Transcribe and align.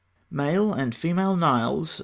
Male 0.31 0.73
and 0.73 0.95
female 0.95 1.35
Niles 1.35 1.91
(fig. 1.91 1.99